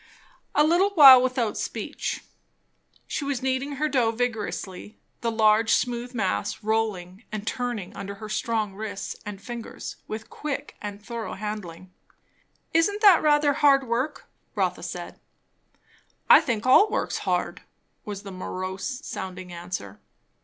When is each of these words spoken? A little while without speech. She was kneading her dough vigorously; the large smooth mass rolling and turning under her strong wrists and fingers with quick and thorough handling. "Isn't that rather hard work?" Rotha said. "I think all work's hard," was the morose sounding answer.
A 0.55 0.63
little 0.63 0.89
while 0.95 1.21
without 1.21 1.59
speech. 1.59 2.23
She 3.05 3.23
was 3.23 3.43
kneading 3.43 3.73
her 3.73 3.87
dough 3.87 4.09
vigorously; 4.09 4.97
the 5.19 5.29
large 5.29 5.73
smooth 5.73 6.15
mass 6.15 6.63
rolling 6.63 7.23
and 7.31 7.45
turning 7.45 7.95
under 7.95 8.15
her 8.15 8.27
strong 8.27 8.73
wrists 8.73 9.15
and 9.27 9.39
fingers 9.39 9.97
with 10.07 10.27
quick 10.31 10.75
and 10.81 11.05
thorough 11.05 11.35
handling. 11.35 11.93
"Isn't 12.73 13.01
that 13.03 13.21
rather 13.21 13.53
hard 13.53 13.87
work?" 13.87 14.25
Rotha 14.55 14.81
said. 14.81 15.19
"I 16.31 16.41
think 16.41 16.65
all 16.65 16.89
work's 16.89 17.19
hard," 17.19 17.61
was 18.03 18.23
the 18.23 18.31
morose 18.31 19.01
sounding 19.05 19.53
answer. 19.53 19.99